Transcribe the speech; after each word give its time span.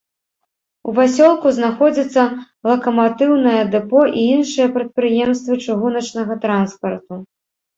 У 0.91 0.93
пасёлку 0.99 1.47
знаходзіцца 1.57 2.23
лакаматыўнае 2.69 3.61
дэпо 3.75 4.01
і 4.23 4.27
іншыя 4.39 4.67
прадпрыемствы 4.79 5.53
чыгуначнага 5.67 6.33
транспарту. 6.49 7.25